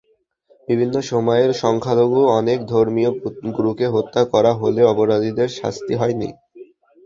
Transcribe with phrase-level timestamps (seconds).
[0.67, 3.11] বিভিন্ন সময়ে সংখ্যালঘু অনেক ধর্মীয়
[3.55, 6.29] গুরুকে হত্যা করা হলেও অপরাধীদের শাস্তি হয়নি।